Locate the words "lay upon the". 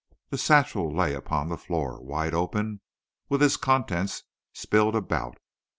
0.91-1.59